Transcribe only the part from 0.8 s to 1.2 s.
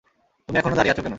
আছ কেন?